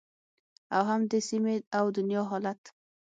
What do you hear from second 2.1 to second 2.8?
حالت